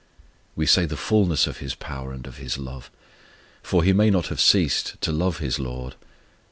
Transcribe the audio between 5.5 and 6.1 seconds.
LORD.